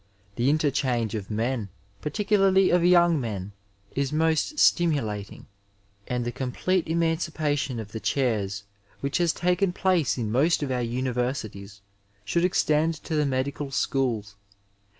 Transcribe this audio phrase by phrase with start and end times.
[0.35, 1.69] The intar^ change of men,
[2.01, 3.51] particularly of young men,
[3.95, 5.45] is most stim ulating,
[6.07, 8.63] and the complete emancipation of the chairs
[9.01, 11.81] which has taken place in most of our univeisities
[12.25, 14.33] should ezt^d to the medical schools.